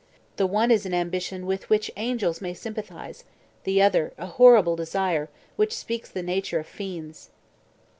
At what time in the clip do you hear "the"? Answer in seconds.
0.37-0.47, 3.65-3.83, 6.09-6.23